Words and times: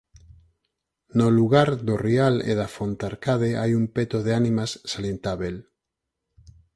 No 1.19 1.27
lugar 1.37 1.69
do 1.87 1.95
Rial 2.07 2.35
e 2.51 2.53
da 2.59 2.67
Fontarcade 2.75 3.49
hai 3.61 3.71
un 3.79 3.85
peto 3.95 4.17
de 4.25 4.31
ánimas 4.41 4.71
salientábel. 4.91 5.55